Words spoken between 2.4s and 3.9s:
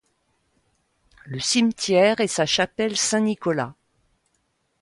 chapelle Saint-Nicolas.